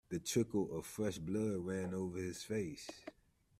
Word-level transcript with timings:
A 0.11 0.17
trickle 0.17 0.75
of 0.75 0.87
fresh 0.87 1.19
blood 1.19 1.63
ran 1.63 1.93
over 1.93 2.17
his 2.17 2.41
face. 2.41 2.89